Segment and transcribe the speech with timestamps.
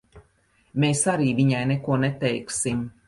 [0.83, 2.83] Mēs arī viņai neko neteiksim.